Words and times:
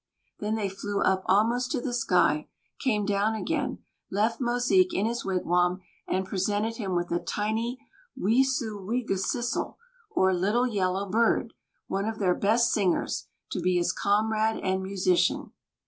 Then 0.39 0.55
they 0.55 0.67
flew 0.67 0.99
up 1.03 1.21
almost 1.27 1.69
to 1.73 1.79
the 1.79 1.93
sky, 1.93 2.47
came 2.79 3.05
down 3.05 3.35
again, 3.35 3.83
left 4.09 4.41
Mosique 4.41 4.95
in 4.95 5.05
his 5.05 5.23
wigwam 5.23 5.81
and 6.07 6.25
presented 6.25 6.77
him 6.77 6.95
with 6.95 7.11
a 7.11 7.19
tiny 7.19 7.77
Wīsūwīgesisl, 8.19 9.75
or 10.09 10.33
Little 10.33 10.65
Yellow 10.65 11.07
Bird, 11.07 11.53
one 11.85 12.05
of 12.07 12.17
their 12.17 12.33
best 12.33 12.71
singers, 12.73 13.27
to 13.51 13.59
be 13.59 13.75
his 13.77 13.91
comrade 13.93 14.57
and 14.63 14.81
musician. 14.81 15.51